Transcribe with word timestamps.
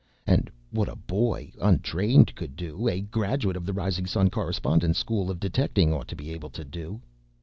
And 0.25 0.49
what 0.71 0.89
a 0.89 0.95
boy, 0.95 1.51
untrained, 1.61 2.33
could 2.35 2.55
do, 2.55 2.87
a 2.87 3.01
graduate 3.01 3.55
of 3.55 3.67
the 3.67 3.73
Rising 3.73 4.07
Sun 4.07 4.31
Correspondence 4.31 4.97
School 4.97 5.29
of 5.29 5.39
Detecting 5.39 5.93
ought 5.93 6.07
to 6.07 6.15
be 6.15 6.31
able 6.33 6.49
to 6.49 6.63
do! 6.65 7.01